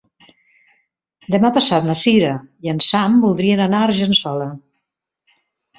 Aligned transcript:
Demà 1.35 1.51
passat 1.59 1.85
na 1.91 1.97
Cira 2.01 2.33
i 2.69 2.73
en 2.75 2.83
Sam 2.89 3.23
voldrien 3.27 3.63
anar 3.69 3.85
a 3.85 3.91
Argençola. 3.93 4.51